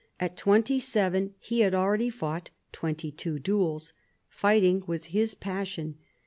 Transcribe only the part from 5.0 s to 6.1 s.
his passion.